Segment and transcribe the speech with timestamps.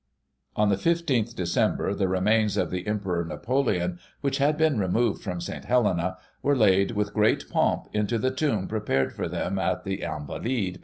[0.55, 1.97] On the 15 Dec.
[1.99, 5.65] the remains of the Emperor Napoleon, which had been removed from St.
[5.65, 10.79] Helena, were laid, with great pomp, into the tomb prepared for them at the Invalides.